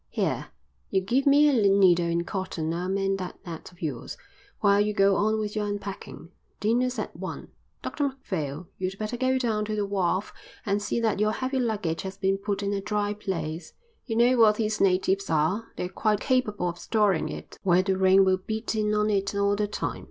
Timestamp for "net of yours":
3.45-4.17